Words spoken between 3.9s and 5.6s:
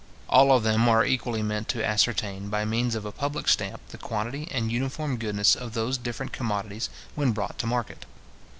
quantity and uniform goodness